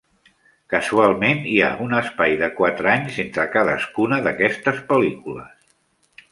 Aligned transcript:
Casualment, 0.73 1.43
hi 1.51 1.59
ha 1.65 1.69
un 1.89 1.93
espai 1.99 2.33
de 2.41 2.49
quatre 2.61 2.91
anys 2.95 3.21
entre 3.27 3.47
cadascuna 3.59 4.21
d'aquestes 4.29 4.85
pel·lícules. 4.93 5.57